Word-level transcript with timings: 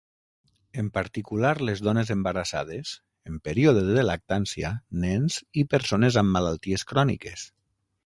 En 0.83 0.87
particular 0.95 1.51
les 1.69 1.83
dones 1.87 2.13
embarassades, 2.15 2.95
en 3.33 3.37
període 3.49 3.85
de 3.93 4.09
lactància, 4.09 4.75
nens 5.07 5.41
i 5.65 5.69
persones 5.77 6.23
amb 6.27 6.39
malalties 6.41 6.91
cròniques. 6.95 7.51